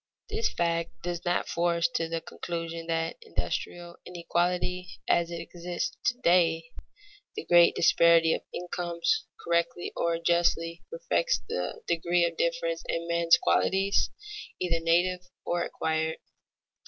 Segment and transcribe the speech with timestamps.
[0.29, 6.17] This fact does not force to the conclusion that industrial inequality as it exists to
[6.21, 6.71] day,
[7.35, 13.37] the great disparity of incomes, correctly or justly reflects the degree of difference in men's
[13.37, 14.09] qualities,
[14.59, 16.17] either native or acquired.